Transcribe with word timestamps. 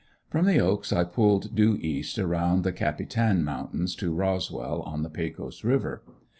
From 0.31 0.47
the 0.47 0.57
"Oaks" 0.59 0.91
I 0.91 1.03
pulled 1.03 1.53
due 1.53 1.77
east, 1.79 2.17
around 2.17 2.63
the 2.63 2.71
"Capitan" 2.71 3.43
mountains 3.43 3.93
to 3.97 4.11
Roswell 4.11 4.81
on 4.81 5.03
the 5.03 5.11
Pecos 5.11 5.63
River. 5.63 6.01